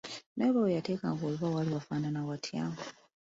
[0.35, 2.63] Naye oba we yateekanga oluba waali wafaanana watya?